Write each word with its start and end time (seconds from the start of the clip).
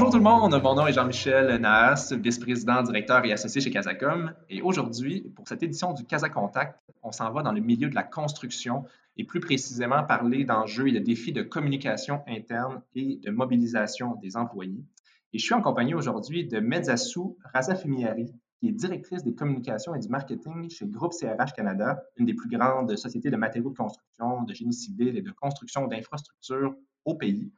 Bonjour 0.00 0.12
tout 0.12 0.16
le 0.16 0.24
monde, 0.24 0.62
mon 0.62 0.74
nom 0.76 0.86
est 0.86 0.94
Jean-Michel 0.94 1.60
Naas, 1.60 2.14
vice-président, 2.18 2.82
directeur 2.82 3.22
et 3.26 3.32
associé 3.32 3.60
chez 3.60 3.70
Casacom. 3.70 4.32
Et 4.48 4.62
aujourd'hui, 4.62 5.30
pour 5.36 5.46
cette 5.46 5.62
édition 5.62 5.92
du 5.92 6.06
Casa 6.06 6.30
Contact, 6.30 6.80
on 7.02 7.12
s'en 7.12 7.30
va 7.30 7.42
dans 7.42 7.52
le 7.52 7.60
milieu 7.60 7.90
de 7.90 7.94
la 7.94 8.02
construction 8.02 8.86
et 9.18 9.24
plus 9.24 9.40
précisément 9.40 10.02
parler 10.02 10.44
d'enjeux 10.44 10.88
et 10.88 10.92
de 10.92 11.00
défis 11.00 11.34
de 11.34 11.42
communication 11.42 12.22
interne 12.26 12.80
et 12.94 13.20
de 13.22 13.30
mobilisation 13.30 14.14
des 14.22 14.38
employés. 14.38 14.82
Et 15.34 15.38
je 15.38 15.44
suis 15.44 15.52
en 15.52 15.60
compagnie 15.60 15.92
aujourd'hui 15.92 16.46
de 16.46 16.60
Medzassou 16.60 17.36
Razafimiari, 17.52 18.32
qui 18.58 18.68
est 18.68 18.72
directrice 18.72 19.22
des 19.22 19.34
communications 19.34 19.94
et 19.94 19.98
du 19.98 20.08
marketing 20.08 20.70
chez 20.70 20.86
Groupe 20.86 21.12
CRH 21.12 21.52
Canada, 21.54 22.02
une 22.16 22.24
des 22.24 22.32
plus 22.32 22.48
grandes 22.48 22.96
sociétés 22.96 23.30
de 23.30 23.36
matériaux 23.36 23.68
de 23.68 23.76
construction, 23.76 24.44
de 24.44 24.54
génie 24.54 24.72
civil 24.72 25.18
et 25.18 25.22
de 25.22 25.30
construction 25.32 25.86
d'infrastructures 25.88 26.74
au 27.04 27.16
pays. 27.16 27.52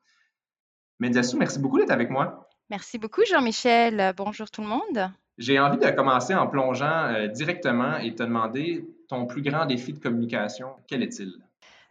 Mediassou, 0.98 1.36
merci 1.36 1.58
beaucoup 1.58 1.78
d'être 1.78 1.90
avec 1.90 2.10
moi. 2.10 2.48
Merci 2.70 2.98
beaucoup, 2.98 3.22
Jean-Michel. 3.28 4.14
Bonjour 4.16 4.50
tout 4.50 4.62
le 4.62 4.68
monde. 4.68 5.10
J'ai 5.38 5.58
envie 5.58 5.78
de 5.78 5.90
commencer 5.90 6.34
en 6.34 6.46
plongeant 6.46 7.06
euh, 7.06 7.26
directement 7.26 7.96
et 7.96 8.14
te 8.14 8.22
demander 8.22 8.86
ton 9.08 9.26
plus 9.26 9.42
grand 9.42 9.66
défi 9.66 9.92
de 9.92 9.98
communication, 9.98 10.76
quel 10.86 11.02
est-il? 11.02 11.32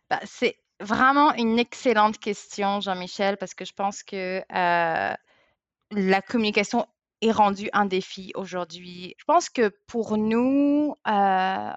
Bah, 0.09 0.19
c'est 0.23 0.57
vraiment 0.79 1.33
une 1.35 1.59
excellente 1.59 2.17
question, 2.17 2.81
Jean-Michel, 2.81 3.37
parce 3.37 3.53
que 3.53 3.65
je 3.65 3.73
pense 3.73 4.03
que 4.03 4.39
euh, 4.39 5.13
la 5.91 6.21
communication 6.21 6.87
est 7.21 7.31
rendue 7.31 7.69
un 7.73 7.85
défi 7.85 8.31
aujourd'hui. 8.35 9.15
Je 9.17 9.25
pense 9.25 9.49
que 9.49 9.69
pour 9.87 10.17
nous, 10.17 10.95
euh, 11.07 11.71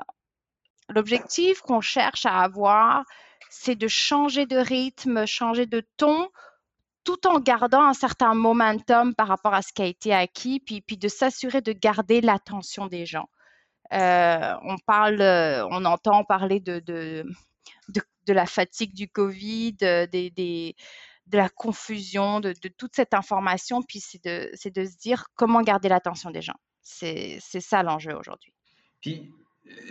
l'objectif 0.89 1.61
qu'on 1.61 1.81
cherche 1.81 2.27
à 2.27 2.41
avoir, 2.41 3.05
c'est 3.51 3.77
de 3.77 3.89
changer 3.89 4.47
de 4.47 4.57
rythme, 4.57 5.27
changer 5.27 5.67
de 5.67 5.83
ton 5.97 6.29
tout 7.05 7.27
en 7.27 7.39
gardant 7.39 7.83
un 7.83 7.93
certain 7.93 8.35
momentum 8.35 9.15
par 9.15 9.29
rapport 9.29 9.55
à 9.55 9.63
ce 9.63 9.73
qui 9.73 9.83
a 9.83 9.87
été 9.87 10.13
acquis, 10.13 10.61
puis, 10.61 10.97
de 10.97 11.09
s'assurer 11.09 11.61
de 11.61 11.73
garder 11.73 12.21
l'attention 12.21 12.87
des 12.87 13.07
gens. 13.07 13.29
Euh, 13.93 14.55
on 14.63 14.77
parle, 14.79 15.21
euh, 15.21 15.67
on 15.71 15.85
entend 15.85 16.25
parler 16.25 16.61
de, 16.61 16.81
de, 16.81 17.25
la 18.27 18.47
fatigue 18.47 18.95
du 18.95 19.09
Covid, 19.09 19.77
de 19.77 20.75
la 21.33 21.49
confusion, 21.51 22.41
de, 22.41 22.55
toute 22.77 22.97
cette 22.97 23.15
information, 23.15 23.83
puis 23.83 24.01
c'est 24.01 24.25
de, 24.25 24.51
de 24.71 24.85
se 24.87 24.97
dire 24.97 25.27
comment 25.35 25.63
garder 25.63 25.89
l'attention 25.89 26.31
des 26.31 26.43
gens. 26.43 26.57
C'est 26.83 27.41
ça 27.41 27.83
l'enjeu 27.83 28.15
aujourd'hui. 28.17 28.53
Puis, 29.01 29.31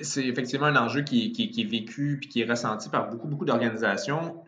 c'est 0.01 0.25
effectivement 0.25 0.67
un 0.67 0.75
enjeu 0.75 1.03
qui, 1.03 1.33
est 1.37 1.69
vécu 1.69 2.17
puis 2.19 2.29
qui 2.29 2.41
est 2.41 2.49
ressenti 2.49 2.89
par 2.89 3.09
beaucoup, 3.09 3.27
beaucoup 3.27 3.45
d'organisations 3.45 4.43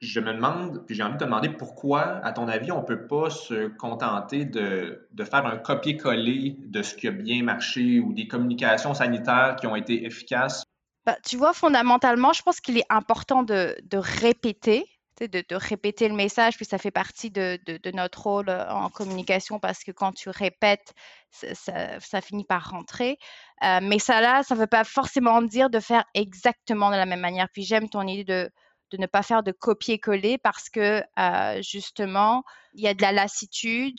je 0.00 0.20
me 0.20 0.32
demande, 0.32 0.84
puis 0.86 0.94
j'ai 0.94 1.02
envie 1.02 1.14
de 1.14 1.18
te 1.18 1.24
demander 1.24 1.48
pourquoi, 1.48 2.24
à 2.24 2.32
ton 2.32 2.46
avis, 2.46 2.70
on 2.70 2.82
ne 2.82 2.86
peut 2.86 3.06
pas 3.06 3.30
se 3.30 3.68
contenter 3.68 4.44
de, 4.44 5.08
de 5.10 5.24
faire 5.24 5.44
un 5.44 5.56
copier-coller 5.56 6.56
de 6.60 6.82
ce 6.82 6.94
qui 6.94 7.08
a 7.08 7.10
bien 7.10 7.42
marché 7.42 7.98
ou 7.98 8.12
des 8.12 8.28
communications 8.28 8.94
sanitaires 8.94 9.56
qui 9.56 9.66
ont 9.66 9.74
été 9.74 10.06
efficaces? 10.06 10.64
Bah, 11.04 11.16
tu 11.24 11.36
vois, 11.36 11.52
fondamentalement, 11.52 12.32
je 12.32 12.42
pense 12.42 12.60
qu'il 12.60 12.78
est 12.78 12.86
important 12.90 13.42
de, 13.42 13.76
de 13.82 13.98
répéter, 13.98 14.84
de, 15.20 15.26
de, 15.26 15.56
répéter 15.56 16.06
le 16.06 16.14
message, 16.14 16.56
puis 16.56 16.64
ça 16.64 16.78
fait 16.78 16.92
partie 16.92 17.30
de, 17.30 17.58
de, 17.66 17.90
notre 17.90 18.22
rôle 18.22 18.50
en 18.50 18.88
communication 18.90 19.58
parce 19.58 19.82
que 19.82 19.90
quand 19.90 20.12
tu 20.12 20.28
répètes, 20.28 20.94
ça, 21.32 21.98
ça, 21.98 22.20
finit 22.20 22.44
par 22.44 22.70
rentrer. 22.70 23.18
Euh, 23.64 23.80
mais 23.82 23.98
ça 23.98 24.20
là, 24.20 24.44
ça 24.44 24.54
ne 24.54 24.60
veut 24.60 24.68
pas 24.68 24.84
forcément 24.84 25.42
dire 25.42 25.70
de 25.70 25.80
faire 25.80 26.04
exactement 26.14 26.90
de 26.90 26.96
la 26.96 27.06
même 27.06 27.20
manière. 27.20 27.48
Puis 27.52 27.64
j'aime 27.64 27.88
ton 27.88 28.02
idée 28.02 28.24
de 28.24 28.50
de 28.90 28.96
ne 28.96 29.06
pas 29.06 29.22
faire 29.22 29.42
de 29.42 29.52
copier-coller 29.52 30.38
parce 30.38 30.68
que 30.68 31.02
euh, 31.18 31.62
justement, 31.62 32.44
il 32.74 32.82
y 32.82 32.88
a 32.88 32.94
de 32.94 33.02
la 33.02 33.12
lassitude. 33.12 33.98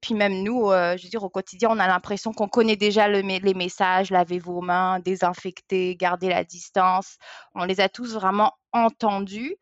Puis 0.00 0.14
même 0.14 0.42
nous, 0.42 0.70
euh, 0.70 0.96
je 0.96 1.04
veux 1.04 1.08
dire, 1.08 1.24
au 1.24 1.30
quotidien, 1.30 1.70
on 1.70 1.78
a 1.78 1.88
l'impression 1.88 2.32
qu'on 2.32 2.48
connaît 2.48 2.76
déjà 2.76 3.08
les 3.08 3.54
messages, 3.54 4.10
lavez 4.10 4.38
vos 4.38 4.60
mains, 4.60 5.00
désinfectez, 5.00 5.96
gardez 5.96 6.28
la 6.28 6.44
distance. 6.44 7.16
On 7.54 7.64
les 7.64 7.80
a 7.80 7.88
tous 7.88 8.14
vraiment 8.14 8.52
entendus. 8.72 9.56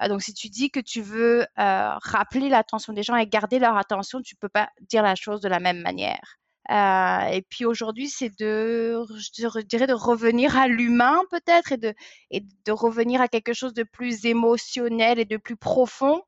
Euh, 0.00 0.08
donc, 0.08 0.22
si 0.22 0.32
tu 0.34 0.48
dis 0.48 0.70
que 0.70 0.80
tu 0.80 1.02
veux 1.02 1.46
rappeler 1.56 2.48
l'attention 2.48 2.92
des 2.92 3.02
gens 3.02 3.16
et 3.16 3.26
garder 3.26 3.58
leur 3.58 3.76
attention, 3.76 4.22
tu 4.22 4.34
ne 4.36 4.38
peux 4.38 4.48
pas 4.48 4.70
dire 4.80 5.02
la 5.02 5.14
chose 5.14 5.40
de 5.40 5.48
la 5.48 5.60
même 5.60 5.80
manière. 5.80 6.38
Euh, 6.70 7.20
et 7.32 7.42
puis 7.42 7.64
aujourd'hui, 7.64 8.08
c'est 8.08 8.30
de, 8.38 9.04
je 9.16 9.60
dirais, 9.62 9.86
de 9.86 9.92
revenir 9.92 10.56
à 10.56 10.68
l'humain 10.68 11.20
peut-être 11.30 11.72
et 11.72 12.40
de, 12.40 12.72
revenir 12.72 13.20
à 13.20 13.28
quelque 13.28 13.52
chose 13.52 13.74
de 13.74 13.82
plus 13.82 14.24
émotionnel 14.24 15.18
et 15.18 15.24
de 15.24 15.36
plus 15.36 15.56
profond 15.56 16.22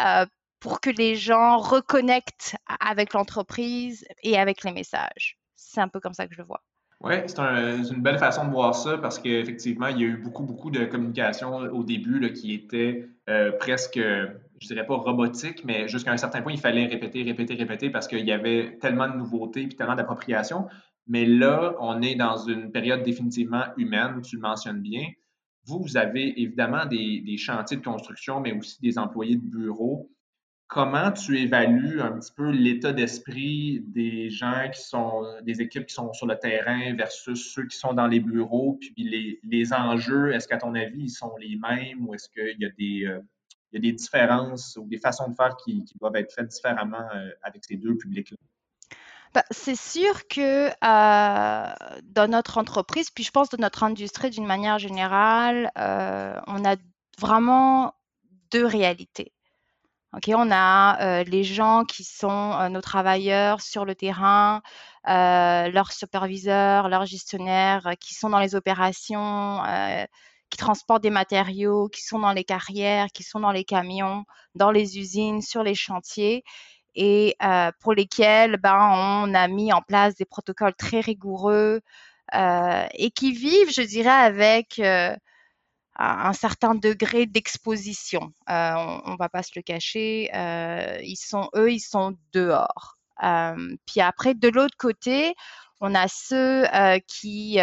euh, 0.00 0.26
pour 0.58 0.80
que 0.80 0.90
les 0.90 1.14
gens 1.14 1.58
reconnectent 1.58 2.56
avec 2.80 3.12
l'entreprise 3.12 4.04
et 4.22 4.38
avec 4.38 4.64
les 4.64 4.72
messages. 4.72 5.38
C'est 5.54 5.80
un 5.80 5.88
peu 5.88 6.00
comme 6.00 6.14
ça 6.14 6.26
que 6.26 6.34
je 6.34 6.38
le 6.38 6.44
vois. 6.44 6.62
Oui, 7.02 7.14
c'est 7.26 7.38
une 7.38 8.02
belle 8.02 8.18
façon 8.18 8.46
de 8.46 8.50
voir 8.50 8.74
ça 8.74 8.96
parce 8.98 9.18
qu'effectivement, 9.18 9.88
il 9.88 10.00
y 10.00 10.04
a 10.04 10.06
eu 10.06 10.16
beaucoup, 10.16 10.44
beaucoup 10.44 10.70
de 10.70 10.86
communication 10.86 11.54
au 11.58 11.84
début 11.84 12.32
qui 12.32 12.54
était 12.54 13.08
euh, 13.28 13.52
presque, 13.52 14.00
je 14.58 14.68
dirais 14.68 14.86
pas 14.86 14.96
robotique, 14.96 15.64
mais 15.64 15.88
jusqu'à 15.88 16.12
un 16.12 16.16
certain 16.16 16.42
point, 16.42 16.52
il 16.52 16.60
fallait 16.60 16.86
répéter, 16.86 17.22
répéter, 17.22 17.54
répéter 17.54 17.90
parce 17.90 18.08
qu'il 18.08 18.24
y 18.26 18.32
avait 18.32 18.78
tellement 18.80 19.08
de 19.08 19.16
nouveautés 19.16 19.62
et 19.62 19.68
tellement 19.68 19.94
d'appropriation. 19.94 20.66
Mais 21.06 21.24
là, 21.24 21.74
on 21.80 22.02
est 22.02 22.14
dans 22.14 22.36
une 22.36 22.72
période 22.72 23.02
définitivement 23.02 23.64
humaine, 23.76 24.20
tu 24.22 24.36
le 24.36 24.42
mentionnes 24.42 24.80
bien. 24.80 25.08
Vous, 25.64 25.80
vous 25.80 25.96
avez 25.96 26.40
évidemment 26.40 26.86
des, 26.86 27.36
chantiers 27.38 27.76
de 27.76 27.82
construction, 27.82 28.40
mais 28.40 28.52
aussi 28.52 28.80
des 28.80 28.98
employés 28.98 29.36
de 29.36 29.44
bureau 29.44 30.10
comment 30.68 31.12
tu 31.12 31.38
évalues 31.38 32.00
un 32.00 32.18
petit 32.18 32.32
peu 32.36 32.50
l'état 32.50 32.92
d'esprit 32.92 33.84
des 33.86 34.30
gens 34.30 34.68
qui 34.72 34.82
sont, 34.82 35.22
des 35.42 35.60
équipes 35.60 35.86
qui 35.86 35.94
sont 35.94 36.12
sur 36.12 36.26
le 36.26 36.36
terrain 36.36 36.92
versus 36.94 37.52
ceux 37.54 37.66
qui 37.66 37.76
sont 37.76 37.94
dans 37.94 38.08
les 38.08 38.18
bureaux, 38.18 38.76
puis 38.80 38.92
les, 38.96 39.38
les 39.44 39.72
enjeux, 39.72 40.32
est-ce 40.34 40.48
qu'à 40.48 40.58
ton 40.58 40.74
avis, 40.74 41.04
ils 41.04 41.10
sont 41.10 41.32
les 41.40 41.56
mêmes 41.56 42.06
ou 42.06 42.14
est-ce 42.14 42.28
qu'il 42.28 42.56
y 42.58 42.64
a 42.64 42.70
des, 42.70 43.06
euh, 43.06 43.20
des 43.78 43.92
différences 43.92 44.76
ou 44.76 44.86
des 44.86 44.98
façons 44.98 45.28
de 45.28 45.34
faire 45.34 45.56
qui, 45.56 45.84
doivent 46.00 46.16
être 46.16 46.32
faites 46.32 46.48
différemment 46.48 47.08
euh, 47.14 47.30
avec 47.42 47.64
ces 47.64 47.76
deux 47.76 47.96
publics-là? 47.96 48.36
Bah, 49.34 49.44
c'est 49.50 49.76
sûr 49.76 50.26
que 50.28 50.68
euh, 50.68 51.74
dans 52.04 52.30
notre 52.30 52.58
entreprise, 52.58 53.10
puis 53.10 53.24
je 53.24 53.30
pense 53.30 53.50
dans 53.50 53.60
notre 53.60 53.82
industrie 53.82 54.30
d'une 54.30 54.46
manière 54.46 54.78
générale, 54.78 55.70
on 55.76 56.64
a 56.64 56.76
vraiment 57.18 57.94
deux 58.50 58.64
réalités 58.64 59.32
on 60.28 60.50
a 60.50 61.20
euh, 61.20 61.24
les 61.24 61.44
gens 61.44 61.84
qui 61.84 62.04
sont 62.04 62.52
euh, 62.52 62.68
nos 62.68 62.80
travailleurs 62.80 63.60
sur 63.60 63.84
le 63.84 63.94
terrain, 63.94 64.62
euh, 65.08 65.68
leurs 65.68 65.92
superviseurs, 65.92 66.88
leurs 66.88 67.06
gestionnaires 67.06 67.92
qui 68.00 68.14
sont 68.14 68.30
dans 68.30 68.40
les 68.40 68.54
opérations, 68.54 69.62
qui 70.50 70.58
transportent 70.58 71.02
des 71.02 71.10
matériaux, 71.10 71.88
qui 71.88 72.02
sont 72.02 72.18
dans 72.18 72.32
les 72.32 72.44
carrières, 72.44 73.08
qui 73.12 73.22
sont 73.22 73.40
dans 73.40 73.52
les 73.52 73.64
camions, 73.64 74.24
dans 74.54 74.70
les 74.70 74.98
usines, 74.98 75.42
sur 75.42 75.62
les 75.62 75.74
chantiers 75.74 76.44
et 76.94 77.36
pour 77.80 77.92
lesquels 77.92 78.56
ben, 78.56 78.78
on 79.24 79.34
a 79.34 79.48
mis 79.48 79.72
en 79.72 79.82
place 79.82 80.14
des 80.14 80.24
protocoles 80.24 80.74
très 80.74 81.00
rigoureux 81.00 81.82
et 82.32 83.10
qui 83.14 83.32
vivent, 83.32 83.70
je 83.70 83.82
dirais, 83.82 84.08
avec 84.08 84.80
un 85.98 86.32
certain 86.32 86.74
degré 86.74 87.26
d'exposition. 87.26 88.32
Euh, 88.50 88.74
on, 89.04 89.12
ne 89.12 89.16
va 89.16 89.28
pas 89.28 89.42
se 89.42 89.52
le 89.56 89.62
cacher. 89.62 90.30
Euh, 90.34 90.98
ils 91.02 91.16
sont 91.16 91.48
eux, 91.54 91.72
ils 91.72 91.80
sont 91.80 92.16
dehors. 92.32 92.98
Euh, 93.22 93.76
puis 93.86 94.00
après, 94.00 94.34
de 94.34 94.48
l'autre 94.48 94.76
côté, 94.76 95.34
on 95.80 95.94
a 95.94 96.06
ceux 96.08 96.66
qui 97.06 97.58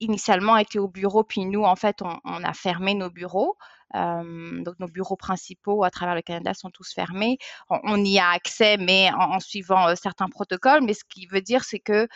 initialement 0.00 0.56
étaient 0.56 0.78
au 0.78 0.88
bureau, 0.88 1.24
puis 1.24 1.44
nous, 1.44 1.64
en 1.64 1.76
fait, 1.76 2.02
on, 2.02 2.44
a 2.44 2.52
fermé 2.54 2.94
nos 2.94 3.10
bureaux. 3.10 3.56
donc 3.94 4.78
nos 4.78 4.88
bureaux 4.88 5.16
principaux 5.16 5.84
à 5.84 5.90
travers 5.90 6.14
le 6.14 6.22
Canada 6.22 6.54
sont 6.54 6.70
tous 6.70 6.92
fermés. 6.92 7.38
On, 7.70 8.04
y 8.04 8.18
a 8.18 8.28
accès, 8.30 8.76
mais 8.76 9.10
en, 9.18 9.40
suivant 9.40 9.94
certains 9.96 10.28
protocoles. 10.28 10.82
Mais 10.84 10.94
ce 10.94 11.04
qui 11.08 11.26
veut 11.26 11.42
dire, 11.42 11.64
c'est 11.64 11.80
que 11.80 12.08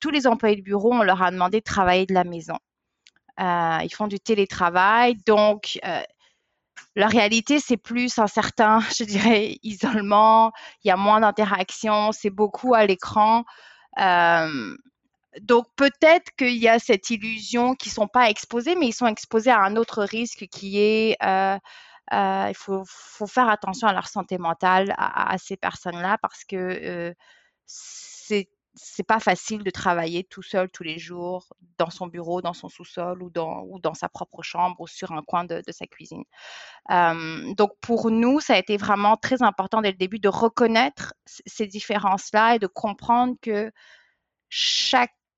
tous 0.00 0.10
les 0.10 0.26
employés 0.26 0.56
de 0.56 0.62
bureau, 0.62 0.92
on 0.92 1.02
leur 1.02 1.22
a 1.22 1.30
demandé 1.30 1.58
de 1.58 1.64
travailler 1.64 2.06
de 2.06 2.14
la 2.14 2.24
maison. 2.24 2.58
Euh, 3.40 3.78
ils 3.82 3.94
font 3.94 4.06
du 4.06 4.20
télétravail. 4.20 5.16
Donc, 5.26 5.78
euh, 5.84 6.02
la 6.96 7.08
réalité, 7.08 7.58
c'est 7.58 7.76
plus 7.76 8.18
un 8.18 8.26
certain, 8.26 8.80
je 8.98 9.04
dirais, 9.04 9.58
isolement. 9.62 10.52
Il 10.84 10.88
y 10.88 10.90
a 10.90 10.96
moins 10.96 11.20
d'interaction. 11.20 12.12
C'est 12.12 12.30
beaucoup 12.30 12.74
à 12.74 12.86
l'écran. 12.86 13.44
Euh, 15.36 15.40
donc, 15.42 15.66
peut-être 15.76 16.30
qu'il 16.36 16.56
y 16.56 16.68
a 16.68 16.78
cette 16.78 17.10
illusion 17.10 17.74
qu'ils 17.74 17.90
ne 17.90 17.94
sont 17.94 18.08
pas 18.08 18.30
exposés, 18.30 18.74
mais 18.76 18.88
ils 18.88 18.92
sont 18.92 19.06
exposés 19.06 19.50
à 19.50 19.60
un 19.60 19.76
autre 19.76 20.02
risque 20.02 20.46
qui 20.48 20.78
est 20.78 21.16
il 22.12 22.54
faut, 22.54 22.84
faire 23.26 23.48
attention 23.48 23.86
à 23.88 23.92
leur 23.92 24.08
santé 24.08 24.38
mentale, 24.38 24.94
à, 24.98 25.36
ces 25.38 25.56
personnes-là, 25.56 26.18
parce 26.22 26.44
que 26.44 27.14
c'est 27.66 28.50
c'est 28.74 29.02
pas 29.02 29.20
facile 29.20 29.62
de 29.62 29.70
travailler 29.70 30.24
tout 30.24 30.42
seul 30.42 30.70
tous 30.70 30.82
les 30.82 30.98
jours 30.98 31.48
dans 31.78 31.90
son 31.90 32.06
bureau, 32.06 32.40
dans 32.40 32.52
son 32.52 32.68
sous-sol 32.68 33.22
ou 33.22 33.30
dans, 33.30 33.62
ou 33.64 33.80
dans 33.80 33.94
sa 33.94 34.08
propre 34.08 34.42
chambre 34.42 34.80
ou 34.80 34.86
sur 34.86 35.12
un 35.12 35.22
coin 35.22 35.44
de, 35.44 35.62
sa 35.70 35.86
cuisine. 35.86 36.24
donc 36.88 37.72
pour 37.80 38.10
nous, 38.10 38.40
ça 38.40 38.54
a 38.54 38.58
été 38.58 38.76
vraiment 38.76 39.16
très 39.16 39.42
important 39.42 39.80
dès 39.80 39.90
le 39.90 39.96
début 39.96 40.18
de 40.18 40.28
reconnaître 40.28 41.14
ces 41.26 41.66
différences-là 41.66 42.56
et 42.56 42.58
de 42.58 42.66
comprendre 42.66 43.34
que 43.42 43.72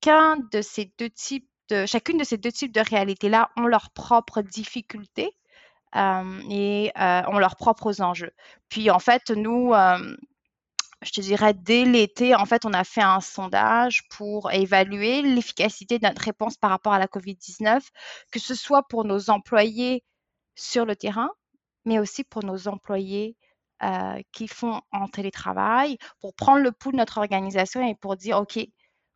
chacun 0.03 0.37
de 0.51 0.61
ces 0.61 0.91
deux 0.97 1.09
types 1.09 1.47
de, 1.69 1.85
chacune 1.85 2.17
de 2.17 2.23
ces 2.25 2.37
deux 2.37 2.51
types 2.51 2.73
de 2.73 2.81
réalités-là 2.81 3.49
ont 3.55 3.67
leurs 3.67 3.91
propres 3.91 4.41
difficultés 4.41 5.35
et 5.95 6.91
ont 6.95 7.37
leurs 7.37 7.55
propres 7.55 8.01
enjeux. 8.01 8.31
Puis 8.67 8.89
en 8.89 8.99
fait, 8.99 9.29
nous, 9.29 9.71
je 11.01 11.11
te 11.11 11.21
dirais, 11.21 11.53
dès 11.53 11.85
l'été, 11.85 12.35
en 12.35 12.45
fait, 12.45 12.65
on 12.65 12.73
a 12.73 12.83
fait 12.83 13.01
un 13.01 13.21
sondage 13.21 14.01
pour 14.09 14.51
évaluer 14.51 15.21
l'efficacité 15.21 15.99
de 15.99 16.07
notre 16.07 16.23
réponse 16.23 16.57
par 16.57 16.71
rapport 16.71 16.93
à 16.93 16.99
la 16.99 17.07
COVID-19, 17.07 17.81
que 18.31 18.39
ce 18.39 18.55
soit 18.55 18.83
pour 18.89 19.05
nos 19.05 19.29
employés 19.29 20.03
sur 20.55 20.85
le 20.85 20.95
terrain, 20.95 21.29
mais 21.85 21.99
aussi 21.99 22.23
pour 22.25 22.43
nos 22.43 22.67
employés 22.67 23.37
euh, 23.83 24.21
qui 24.33 24.47
font 24.47 24.81
en 24.91 25.07
télétravail, 25.07 25.97
pour 26.19 26.33
prendre 26.33 26.61
le 26.61 26.71
pouls 26.71 26.91
de 26.91 26.97
notre 26.97 27.19
organisation 27.19 27.87
et 27.87 27.95
pour 27.95 28.17
dire, 28.17 28.37
OK, 28.39 28.59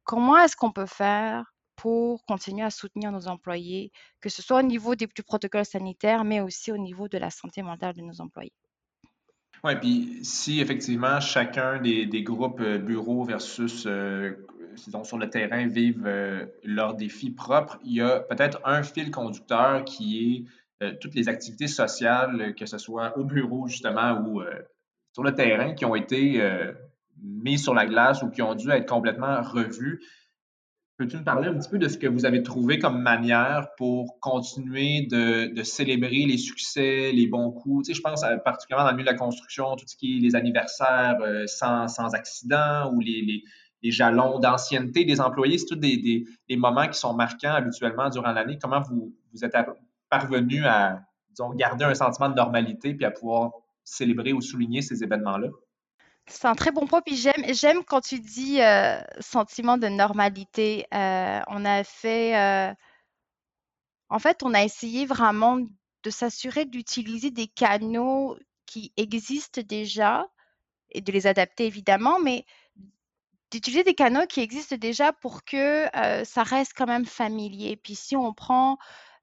comment 0.07 0.37
est-ce 0.37 0.55
qu'on 0.55 0.71
peut 0.71 0.87
faire 0.87 1.53
pour 1.75 2.25
continuer 2.25 2.63
à 2.63 2.71
soutenir 2.71 3.11
nos 3.11 3.27
employés, 3.27 3.91
que 4.21 4.29
ce 4.29 4.41
soit 4.41 4.59
au 4.59 4.63
niveau 4.63 4.95
des, 4.95 5.05
du 5.05 5.21
protocole 5.21 5.65
sanitaire, 5.65 6.23
mais 6.23 6.41
aussi 6.41 6.71
au 6.71 6.77
niveau 6.77 7.07
de 7.07 7.19
la 7.19 7.29
santé 7.29 7.61
mentale 7.61 7.93
de 7.93 8.01
nos 8.01 8.19
employés? 8.19 8.53
Oui, 9.63 9.75
puis 9.75 10.19
si 10.23 10.59
effectivement 10.59 11.19
chacun 11.19 11.79
des, 11.79 12.23
groupes 12.23 12.61
euh, 12.61 12.77
bureaux 12.77 13.23
versus 13.23 13.85
euh, 13.85 14.33
sur 14.75 15.17
le 15.17 15.29
terrain 15.29 15.67
vivent 15.67 16.05
euh, 16.07 16.45
leurs 16.63 16.95
défis 16.95 17.31
propres, 17.31 17.77
il 17.83 17.93
y 17.95 18.01
a 18.01 18.21
peut-être 18.21 18.59
un 18.65 18.83
fil 18.83 19.11
conducteur 19.11 19.83
qui 19.83 20.45
est 20.79 20.97
toutes 21.01 21.15
les 21.15 21.27
activités 21.27 21.65
sociales, 21.65 22.53
que 22.53 22.67
ce 22.67 22.77
soit 22.77 23.17
au 23.17 23.23
bureau 23.23 23.67
justement 23.67 24.21
ou 24.21 24.43
sur 25.11 25.23
le 25.23 25.33
terrain, 25.33 25.73
qui 25.73 25.85
ont 25.85 25.95
été 25.95 26.39
mises 27.23 27.63
sur 27.63 27.73
la 27.73 27.85
glace 27.85 28.21
ou 28.23 28.29
qui 28.29 28.41
ont 28.41 28.55
dû 28.55 28.69
être 28.69 28.87
complètement 28.87 29.41
revues. 29.41 30.01
Peux-tu 30.97 31.17
me 31.17 31.23
parler 31.23 31.47
un 31.47 31.53
petit 31.53 31.69
peu 31.69 31.77
de 31.77 31.87
ce 31.87 31.97
que 31.97 32.07
vous 32.07 32.25
avez 32.25 32.41
trouvé 32.41 32.79
comme 32.79 33.03
manière 33.03 33.67
pour 33.77 34.19
continuer 34.19 35.05
de, 35.11 35.61
célébrer 35.61 36.25
les 36.25 36.39
succès, 36.39 37.11
les 37.11 37.27
bons 37.27 37.51
coups? 37.51 37.87
Tu 37.87 37.93
sais, 37.93 37.97
je 37.97 38.01
pense 38.01 38.25
particulièrement 38.43 38.85
dans 38.85 38.91
le 38.91 38.97
milieu 38.97 39.05
de 39.05 39.11
la 39.11 39.17
construction, 39.17 39.75
tout 39.75 39.85
ce 39.87 39.95
qui 39.95 40.17
est 40.17 40.21
les 40.21 40.35
anniversaires 40.35 41.17
euh, 41.21 41.45
sans, 41.45 42.15
accident 42.15 42.91
ou 42.91 42.99
les, 42.99 43.43
jalons 43.83 44.39
d'ancienneté 44.39 45.05
des 45.05 45.21
employés. 45.21 45.59
C'est 45.59 45.67
tous 45.67 45.75
des, 45.75 46.25
moments 46.49 46.87
qui 46.87 46.97
sont 46.97 47.13
marquants 47.13 47.53
habituellement 47.53 48.09
durant 48.09 48.31
l'année. 48.31 48.57
Comment 48.59 48.81
vous, 48.81 49.13
êtes 49.43 49.55
parvenu 50.09 50.65
à, 50.65 51.03
garder 51.57 51.85
un 51.85 51.93
sentiment 51.93 52.29
de 52.29 52.35
normalité 52.35 52.95
puis 52.95 53.05
à 53.05 53.11
pouvoir 53.11 53.51
célébrer 53.83 54.33
ou 54.33 54.41
souligner 54.41 54.81
ces 54.81 55.03
événements-là? 55.03 55.49
C'est 56.27 56.45
un 56.47 56.55
très 56.55 56.71
bon 56.71 56.87
point. 56.87 57.01
Puis 57.01 57.15
j'aime, 57.15 57.53
j'aime 57.53 57.83
quand 57.83 58.01
tu 58.01 58.19
dis 58.19 58.61
euh, 58.61 58.99
sentiment 59.19 59.77
de 59.77 59.87
normalité. 59.87 60.85
Euh, 60.93 61.39
on 61.47 61.65
a 61.65 61.83
fait, 61.83 62.37
euh, 62.37 62.73
en 64.09 64.19
fait, 64.19 64.43
on 64.43 64.53
a 64.53 64.63
essayé 64.63 65.05
vraiment 65.05 65.57
de 66.03 66.09
s'assurer 66.09 66.65
d'utiliser 66.65 67.31
des 67.31 67.47
canaux 67.47 68.37
qui 68.65 68.93
existent 68.97 69.61
déjà 69.63 70.27
et 70.91 71.01
de 71.01 71.11
les 71.11 71.27
adapter 71.27 71.65
évidemment, 71.65 72.19
mais 72.19 72.45
d'utiliser 73.51 73.83
des 73.83 73.95
canaux 73.95 74.25
qui 74.27 74.41
existent 74.41 74.75
déjà 74.77 75.13
pour 75.13 75.43
que 75.45 75.87
ça 76.25 76.43
reste 76.43 76.73
quand 76.75 76.85
même 76.87 77.05
familier. 77.05 77.77
Puis 77.77 77.95
si 77.95 78.15
on 78.15 78.33
prend 78.33 78.77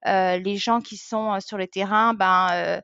les 0.05 0.57
gens 0.57 0.81
qui 0.81 0.97
sont 0.97 1.41
sur 1.41 1.59
le 1.59 1.67
terrain, 1.67 2.15
ben 2.15 2.83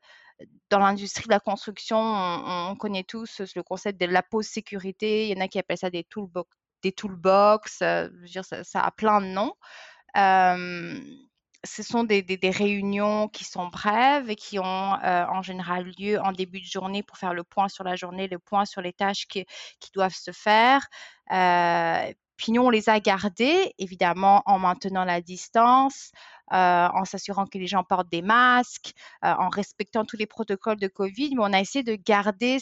dans 0.70 0.78
l'industrie 0.78 1.24
de 1.24 1.30
la 1.30 1.40
construction, 1.40 1.98
on, 1.98 2.76
connaît 2.76 3.04
tous 3.04 3.40
le 3.54 3.62
concept 3.62 4.00
de 4.00 4.06
la 4.06 4.22
pause 4.22 4.46
sécurité. 4.46 5.28
Il 5.28 5.36
y 5.36 5.38
en 5.38 5.44
a 5.44 5.48
qui 5.48 5.58
appellent 5.58 5.78
ça 5.78 5.90
des 5.90 6.04
toolbox, 6.04 6.48
des 6.82 6.92
toolbox. 6.92 7.82
Euh, 7.82 8.08
je 8.14 8.20
veux 8.20 8.28
dire, 8.28 8.44
ça, 8.44 8.80
a 8.80 8.90
plein 8.90 9.20
de 9.20 9.26
noms. 9.26 9.54
ce 11.64 11.82
sont 11.82 12.04
des, 12.04 12.24
réunions 12.50 13.28
qui 13.28 13.44
sont 13.44 13.68
brèves 13.68 14.30
et 14.30 14.36
qui 14.36 14.58
ont 14.58 14.94
euh, 15.02 15.26
en 15.26 15.42
général 15.42 15.92
lieu 15.98 16.20
en 16.20 16.32
début 16.32 16.60
de 16.60 16.66
journée 16.66 17.02
pour 17.02 17.18
faire 17.18 17.34
le 17.34 17.44
point 17.44 17.68
sur 17.68 17.84
la 17.84 17.96
journée, 17.96 18.28
le 18.28 18.38
point 18.38 18.64
sur 18.64 18.80
les 18.80 18.92
tâches 18.92 19.26
qui, 19.26 19.44
qui 19.80 19.90
doivent 19.92 20.14
se 20.14 20.32
faire. 20.32 20.86
Puis 22.40 22.52
nous, 22.52 22.62
on 22.62 22.70
les 22.70 22.88
a 22.88 22.98
gardés, 23.00 23.74
évidemment, 23.76 24.42
en 24.46 24.58
maintenant 24.58 25.04
la 25.04 25.20
distance, 25.20 26.10
euh, 26.54 26.88
en 26.94 27.04
s'assurant 27.04 27.44
que 27.44 27.58
les 27.58 27.66
gens 27.66 27.84
portent 27.84 28.08
des 28.08 28.22
masques, 28.22 28.94
euh, 29.26 29.34
en 29.38 29.50
respectant 29.50 30.06
tous 30.06 30.16
les 30.16 30.24
protocoles 30.24 30.78
de 30.78 30.88
COVID, 30.88 31.34
mais 31.34 31.42
on 31.42 31.52
a 31.52 31.60
essayé 31.60 31.82
de 31.82 31.96
garder 31.96 32.56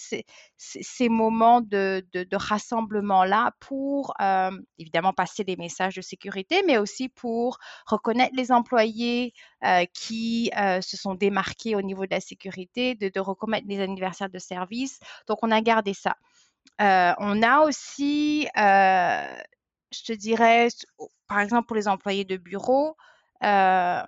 ces, 0.57 1.09
moments 1.09 1.61
de, 1.61 2.05
rassemblement-là 2.33 3.53
pour, 3.61 4.15
euh, 4.21 4.51
évidemment, 4.79 5.13
passer 5.13 5.45
des 5.45 5.55
messages 5.55 5.95
de 5.95 6.03
sécurité, 6.03 6.65
mais 6.67 6.79
aussi 6.79 7.09
pour 7.09 7.59
reconnaître 7.87 8.35
les 8.35 8.51
employés 8.51 9.33
qui 9.95 10.51
se 10.57 10.97
sont 10.97 11.15
démarqués 11.15 11.77
au 11.77 11.83
niveau 11.83 12.05
de 12.05 12.11
la 12.11 12.21
sécurité, 12.21 12.97
de, 12.97 13.11
de 13.15 13.21
reconnaître 13.21 13.67
les 13.69 13.79
anniversaires 13.81 14.29
de 14.29 14.41
service. 14.41 14.99
Donc, 15.29 15.39
on 15.43 15.53
a 15.53 15.61
gardé 15.61 15.95
ça. 15.95 16.17
on 16.81 17.43
a 17.43 17.61
aussi, 17.61 18.49
je 19.93 20.03
te 20.03 20.13
dirais, 20.13 20.69
par 21.27 21.41
exemple, 21.41 21.67
pour 21.67 21.77
les 21.77 21.89
employés 21.89 22.25
de 22.25 22.37
bureau, 22.37 22.97
euh, 23.45 24.03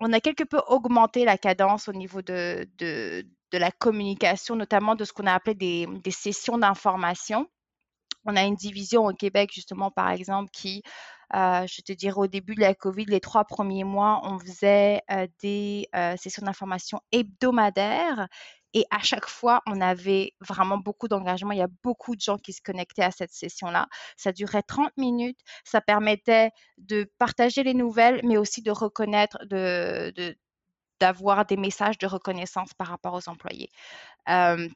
on 0.00 0.12
a 0.12 0.20
quelque 0.20 0.44
peu 0.44 0.60
augmenté 0.68 1.24
la 1.24 1.38
cadence 1.38 1.88
au 1.88 1.92
niveau 1.92 2.22
de, 2.22 2.68
de, 2.78 3.24
la 3.52 3.70
communication, 3.70 4.56
notamment 4.56 4.94
de 4.94 5.04
ce 5.04 5.12
qu'on 5.12 5.26
a 5.26 5.32
appelé 5.32 5.54
des, 5.54 5.86
des 5.86 6.10
sessions 6.10 6.58
d'information. 6.58 7.48
On 8.24 8.36
a 8.36 8.44
une 8.44 8.54
division 8.54 9.06
au 9.06 9.14
Québec, 9.14 9.50
justement, 9.52 9.90
par 9.90 10.10
exemple, 10.10 10.50
qui, 10.52 10.82
euh, 11.34 11.66
je 11.66 11.80
te 11.82 11.92
dirais, 11.92 12.18
au 12.18 12.26
début 12.26 12.54
de 12.54 12.60
la 12.60 12.74
COVID, 12.74 13.06
les 13.06 13.20
trois 13.20 13.44
premiers 13.44 13.84
mois, 13.84 14.20
on 14.24 14.38
faisait 14.38 15.02
euh, 15.10 15.26
des 15.42 15.88
sessions 16.16 16.44
d'information 16.44 17.00
hebdomadaires 17.12 18.28
et 18.74 18.84
à 18.90 19.00
chaque 19.00 19.28
fois, 19.28 19.62
on 19.66 19.80
avait 19.80 20.34
vraiment 20.40 20.78
beaucoup 20.78 21.08
d'engagement. 21.08 21.52
Il 21.52 21.58
y 21.58 21.62
a 21.62 21.68
beaucoup 21.82 22.14
de 22.16 22.20
gens 22.20 22.36
qui 22.38 22.52
se 22.52 22.60
connectaient 22.60 23.02
à 23.02 23.10
cette 23.10 23.32
session-là. 23.32 23.88
Ça 24.16 24.32
durait 24.32 24.62
30 24.62 24.96
minutes. 24.96 25.38
Ça 25.64 25.80
permettait 25.80 26.50
de 26.76 27.10
partager 27.18 27.62
les 27.62 27.74
nouvelles, 27.74 28.20
mais 28.24 28.36
aussi 28.36 28.62
de 28.62 28.70
reconnaître, 28.70 29.38
de, 29.46 30.12
d'avoir 31.00 31.46
des 31.46 31.56
messages 31.56 31.98
de 31.98 32.06
reconnaissance 32.06 32.74
par 32.74 32.88
rapport 32.88 33.14
aux 33.14 33.28
employés. 33.28 33.70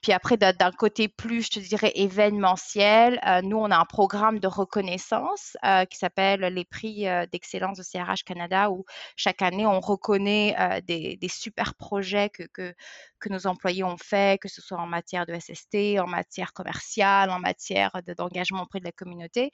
puis 0.00 0.12
après, 0.12 0.36
d'un 0.36 0.70
côté 0.72 1.08
plus, 1.08 1.46
je 1.46 1.50
te 1.50 1.60
dirais, 1.60 1.92
événementiel, 1.94 3.20
nous, 3.42 3.58
on 3.58 3.70
a 3.70 3.76
un 3.76 3.84
programme 3.84 4.38
de 4.38 4.46
reconnaissance 4.46 5.56
qui 5.90 5.98
s'appelle 5.98 6.40
les 6.40 6.64
prix 6.64 7.04
d'excellence 7.30 7.78
de 7.78 7.82
CRH 7.82 8.24
Canada, 8.24 8.70
où 8.70 8.84
chaque 9.16 9.42
année, 9.42 9.66
on 9.66 9.80
reconnaît 9.80 10.82
des, 10.86 11.18
super 11.28 11.74
projets 11.74 12.30
que, 12.30 12.74
que, 13.22 13.28
nos 13.28 13.46
employés 13.46 13.84
ont 13.84 13.96
fait, 13.96 14.40
que 14.40 14.48
ce 14.48 14.60
soit 14.60 14.78
en 14.78 14.86
matière 14.86 15.26
de 15.26 15.38
SST, 15.38 16.00
en 16.00 16.06
matière 16.06 16.52
commerciale, 16.52 17.30
en 17.30 17.38
matière 17.38 17.92
d'engagement 18.16 18.62
auprès 18.62 18.80
de 18.80 18.84
la 18.84 18.92
communauté. 18.92 19.50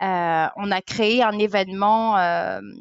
on 0.00 0.70
a 0.70 0.82
créé 0.82 1.22
un 1.22 1.38
événement 1.38 2.16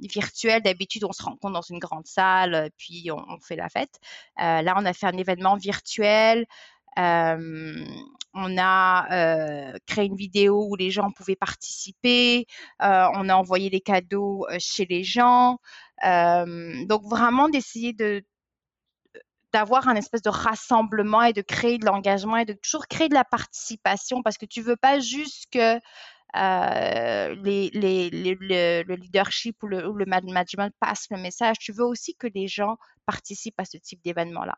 virtuel. 0.01 0.62
D'habitude, 0.62 1.03
on 1.05 1.12
se 1.13 1.24
rencontre 1.24 1.53
dans 1.53 1.62
une 1.62 1.79
grande 1.79 2.07
salle, 2.07 2.69
puis 2.77 3.10
on, 3.12 3.39
fait 3.39 3.55
la 3.55 3.69
fête. 3.69 4.00
Euh, 4.39 4.62
là, 4.62 4.75
on 4.77 4.86
a 4.86 4.93
fait 4.93 5.07
un 5.07 5.17
événement 5.17 5.55
virtuel. 5.55 6.45
Euh, 7.00 7.86
on 8.33 8.57
a 8.57 9.07
euh, 9.12 9.77
créé 9.86 10.05
une 10.05 10.15
vidéo 10.15 10.65
où 10.69 10.75
les 10.75 10.91
gens 10.91 11.12
pouvaient 11.12 11.36
participer. 11.36 12.45
on 12.79 13.29
a 13.29 13.36
envoyé 13.36 13.69
des 13.69 13.81
cadeaux 13.81 14.45
chez 14.60 14.86
les 14.86 15.03
gens. 15.03 15.57
donc 16.03 17.03
vraiment 17.03 17.50
d'essayer 17.50 17.93
de 17.93 18.24
d'avoir 19.53 19.88
un 19.88 19.96
espèce 19.96 20.22
de 20.22 20.29
rassemblement 20.29 21.24
et 21.24 21.34
de 21.34 21.41
créer 21.41 21.77
de 21.77 21.86
l'engagement 21.86 22.38
et 22.38 22.46
de 22.46 22.53
toujours 22.53 22.88
créer 22.88 23.10
de 23.10 23.13
la 23.13 23.25
participation 23.25 24.24
parce 24.24 24.38
que 24.38 24.46
tu 24.46 24.62
veux 24.62 24.77
pas 24.77 25.00
juste 25.00 25.46
que 25.51 25.79
euh, 26.36 27.36
le, 27.36 28.96
leadership 28.96 29.62
ou 29.63 29.67
le, 29.67 30.05
management 30.05 30.74
passe 30.79 31.08
le 31.10 31.17
message, 31.17 31.58
tu 31.60 31.74
veux 31.74 31.86
aussi 31.86 32.15
que 32.15 32.27
les 32.34 32.48
gens 32.48 32.77
participent 33.05 33.60
à 33.60 33.65
ce 33.65 33.77
type 33.77 34.01
d'événement-là. 34.03 34.58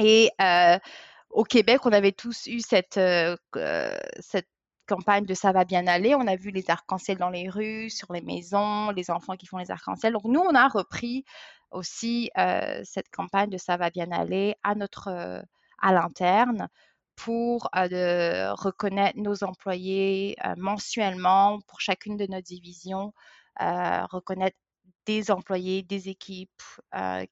Et 0.00 0.30
euh, 0.40 0.78
au 1.30 1.44
Québec, 1.44 1.86
on 1.86 1.92
avait 1.92 2.12
tous 2.12 2.46
eu 2.46 2.60
cette, 2.60 2.98
euh, 2.98 3.36
cette 4.20 4.48
campagne 4.86 5.24
de 5.24 5.34
ça 5.34 5.52
va 5.52 5.64
bien 5.64 5.86
aller. 5.86 6.14
On 6.14 6.26
a 6.26 6.36
vu 6.36 6.50
les 6.50 6.70
arcs-en-ciel 6.70 7.16
dans 7.16 7.30
les 7.30 7.48
rues, 7.48 7.88
sur 7.88 8.12
les 8.12 8.20
maisons, 8.20 8.90
les 8.90 9.10
enfants 9.10 9.36
qui 9.36 9.46
font 9.46 9.58
les 9.58 9.70
arcs-en-ciel. 9.70 10.12
Donc 10.12 10.24
nous, 10.24 10.40
on 10.40 10.54
a 10.54 10.68
repris 10.68 11.24
aussi 11.72 12.30
cette 12.84 13.10
campagne 13.10 13.50
de 13.50 13.58
ça 13.58 13.76
va 13.76 13.90
bien 13.90 14.10
aller 14.12 14.56
à 14.62 14.74
notre 14.74 15.44
à 15.78 15.92
l'interne 15.92 16.68
pour 17.16 17.68
reconnaître 17.72 19.18
nos 19.18 19.44
employés 19.44 20.36
mensuellement 20.56 21.60
pour 21.66 21.80
chacune 21.80 22.16
de 22.16 22.26
nos 22.26 22.40
divisions, 22.40 23.12
reconnaître 23.58 24.56
des 25.06 25.30
employés, 25.30 25.82
des 25.82 26.08
équipes 26.08 26.62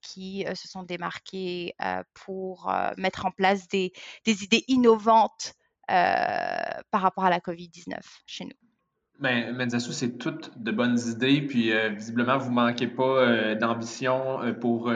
qui 0.02 0.44
se 0.54 0.68
sont 0.68 0.82
démarqués 0.82 1.75
pour 2.14 2.73
mettre 2.97 3.26
en 3.26 3.30
place 3.30 3.68
des, 3.68 3.92
des 4.25 4.44
idées 4.44 4.64
innovantes 4.68 5.54
par 5.87 7.00
rapport 7.00 7.25
à 7.25 7.30
la 7.30 7.40
COVID-19 7.40 7.99
chez 8.26 8.44
nous. 8.44 8.69
Ben, 9.20 9.54
Menzassou, 9.54 9.92
c'est 9.92 10.16
toutes 10.16 10.50
de 10.56 10.70
bonnes 10.70 10.98
idées, 10.98 11.42
puis 11.42 11.72
euh, 11.72 11.90
visiblement, 11.90 12.38
vous 12.38 12.48
ne 12.48 12.54
manquez 12.54 12.86
pas 12.86 13.02
euh, 13.02 13.54
d'ambition 13.54 14.42
euh, 14.42 14.54
pour 14.54 14.90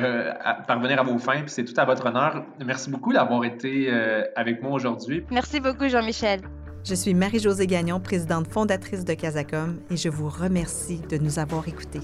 parvenir 0.67 0.99
à 0.99 1.03
vos 1.03 1.19
fins, 1.19 1.41
puis 1.43 1.51
c'est 1.51 1.65
tout 1.65 1.79
à 1.79 1.85
votre 1.85 2.07
honneur. 2.07 2.43
Merci 2.65 2.91
beaucoup 2.91 3.13
d'avoir 3.13 3.45
été 3.45 3.91
avec 4.35 4.63
moi 4.63 4.73
aujourd'hui. 4.73 5.25
Merci 5.31 5.61
beaucoup, 5.61 5.89
Jean-Michel. 5.89 6.41
Je 6.85 6.95
suis 6.95 7.13
Marie-Josée 7.13 7.67
Gagnon, 7.67 8.01
présidente 8.01 8.49
fondatrice 8.49 9.05
de 9.05 9.13
Casacom, 9.13 9.79
et 9.91 9.97
je 9.97 10.09
vous 10.09 10.29
remercie 10.29 11.01
de 11.11 11.19
nous 11.19 11.39
avoir 11.39 11.69
écoutés. 11.69 12.01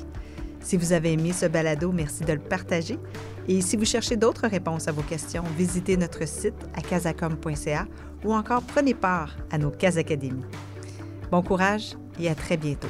Si 0.60 0.76
vous 0.76 0.92
avez 0.92 1.12
aimé 1.12 1.32
ce 1.32 1.46
balado, 1.46 1.90
merci 1.90 2.24
de 2.24 2.34
le 2.34 2.38
partager. 2.38 2.98
Et 3.48 3.62
si 3.62 3.76
vous 3.76 3.86
cherchez 3.86 4.16
d'autres 4.16 4.46
réponses 4.46 4.88
à 4.88 4.92
vos 4.92 5.02
questions, 5.02 5.44
visitez 5.56 5.96
notre 5.96 6.28
site 6.28 6.68
à 6.74 6.82
casacom.ca 6.82 7.86
ou 8.24 8.34
encore 8.34 8.62
prenez 8.62 8.92
part 8.92 9.36
à 9.50 9.56
nos 9.56 9.70
Casacadémies. 9.70 10.44
Bon 11.30 11.42
courage 11.42 11.96
et 12.18 12.28
à 12.28 12.34
très 12.34 12.56
bientôt. 12.56 12.88